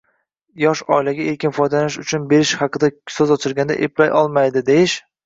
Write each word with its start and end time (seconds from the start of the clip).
yosh 0.61 0.79
oilaga 0.95 1.27
erkin 1.33 1.53
foydalanish 1.57 1.97
uchun 2.03 2.25
berish 2.31 2.53
haqida 2.63 2.89
so‘z 3.17 3.35
ochilganda 3.37 3.77
«eplay 3.89 4.11
olmaydi», 4.23 4.65
deyish 4.73 4.99